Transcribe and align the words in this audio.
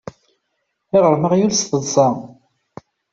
Iɣrem 0.95 1.23
aɣyul 1.27 1.53
s 1.55 1.61
teḍṣa. 1.63 2.07